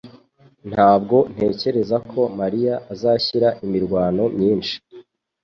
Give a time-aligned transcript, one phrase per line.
[0.69, 4.75] Ntabwo ntekereza ko mariya azashyira imirwano myinshi